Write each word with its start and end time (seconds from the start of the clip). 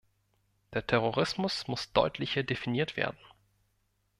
Der 0.73 0.87
Terrorismus 0.87 1.67
muss 1.67 1.93
deutlicher 1.93 2.41
definiert 2.41 2.97
werden. 2.97 3.19